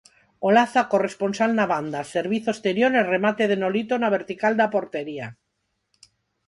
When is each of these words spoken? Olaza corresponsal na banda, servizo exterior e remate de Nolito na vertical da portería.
Olaza 0.51 0.83
corresponsal 0.93 1.51
na 1.55 1.65
banda, 1.73 2.01
servizo 2.15 2.49
exterior 2.53 2.91
e 3.01 3.09
remate 3.13 3.43
de 3.47 3.57
Nolito 3.61 3.95
na 3.99 4.09
vertical 4.17 4.53
da 4.57 4.71
portería. 4.75 5.27